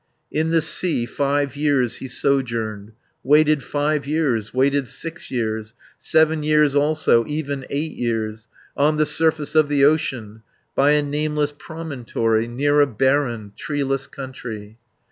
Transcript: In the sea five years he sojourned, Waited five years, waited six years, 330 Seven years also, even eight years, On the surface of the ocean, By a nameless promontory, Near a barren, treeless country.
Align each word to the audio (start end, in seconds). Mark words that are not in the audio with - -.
In 0.31 0.49
the 0.49 0.63
sea 0.63 1.05
five 1.05 1.55
years 1.55 1.97
he 1.97 2.07
sojourned, 2.07 2.93
Waited 3.23 3.61
five 3.61 4.07
years, 4.07 4.51
waited 4.51 4.87
six 4.87 5.29
years, 5.29 5.75
330 5.99 6.05
Seven 6.09 6.41
years 6.41 6.73
also, 6.75 7.23
even 7.27 7.67
eight 7.69 7.91
years, 7.91 8.47
On 8.75 8.97
the 8.97 9.05
surface 9.05 9.53
of 9.53 9.69
the 9.69 9.85
ocean, 9.85 10.41
By 10.73 10.93
a 10.93 11.03
nameless 11.03 11.53
promontory, 11.55 12.47
Near 12.47 12.81
a 12.81 12.87
barren, 12.87 13.51
treeless 13.55 14.07
country. 14.07 14.79